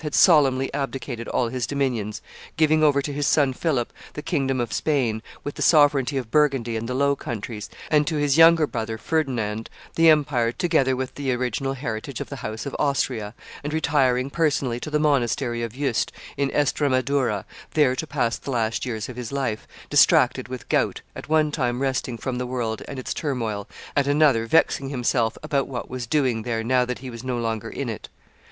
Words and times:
had 0.01 0.15
solemnly 0.15 0.73
abdicated 0.73 1.27
all 1.27 1.47
his 1.49 1.67
dominions, 1.67 2.23
giving 2.57 2.81
over 2.83 3.03
to 3.03 3.13
his 3.13 3.27
son 3.27 3.53
Philip 3.53 3.93
the 4.13 4.23
kingdom 4.23 4.59
of 4.59 4.73
Spain, 4.73 5.21
with 5.43 5.53
the 5.53 5.61
sovereignty 5.61 6.17
of 6.17 6.31
Burgundy 6.31 6.75
and 6.75 6.89
the 6.89 6.95
Low 6.95 7.15
Countries, 7.15 7.69
and 7.91 8.07
to 8.07 8.15
his 8.15 8.35
younger 8.35 8.65
brother, 8.65 8.97
Ferdinand, 8.97 9.69
the 9.93 10.09
empire 10.09 10.51
together 10.51 10.95
with 10.95 11.13
the 11.13 11.31
original 11.31 11.73
heritage 11.73 12.19
of 12.19 12.29
the 12.29 12.37
House 12.37 12.65
of 12.65 12.75
Austria, 12.79 13.35
and 13.63 13.73
retiring 13.75 14.31
personally 14.31 14.79
to 14.79 14.89
the 14.89 14.97
monastery 14.97 15.61
of 15.61 15.73
Yuste, 15.75 16.11
in 16.35 16.49
Estramadura, 16.49 17.45
there 17.75 17.95
to 17.95 18.07
pass 18.07 18.39
the 18.39 18.49
last 18.49 18.83
years 18.87 19.07
of 19.07 19.15
his 19.17 19.31
life, 19.31 19.67
distracted 19.91 20.47
with 20.47 20.67
gout, 20.67 21.01
at 21.15 21.29
one 21.29 21.51
time 21.51 21.79
resting 21.79 22.17
from 22.17 22.39
the 22.39 22.47
world 22.47 22.81
and 22.87 22.97
its 22.97 23.13
turmoil, 23.13 23.67
at 23.95 24.07
another 24.07 24.47
vexing 24.47 24.89
himself 24.89 25.37
about 25.43 25.67
what 25.67 25.91
was 25.91 26.07
doing 26.07 26.41
there 26.41 26.63
now 26.63 26.85
that 26.85 26.99
he 27.05 27.11
was 27.11 27.23
no 27.23 27.37
longer 27.37 27.69
in 27.69 27.87
it. 27.87 28.09